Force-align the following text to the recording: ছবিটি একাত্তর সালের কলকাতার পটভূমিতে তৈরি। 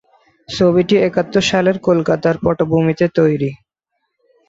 ছবিটি 0.49 0.95
একাত্তর 1.01 1.43
সালের 1.49 1.77
কলকাতার 1.87 2.35
পটভূমিতে 2.43 3.05
তৈরি। 3.17 3.51